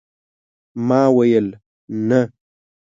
[0.87, 1.47] ما ويل،
[2.09, 2.21] نه!